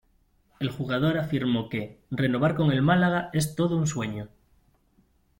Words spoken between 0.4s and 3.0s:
El jugador afirmó que, "renovar con el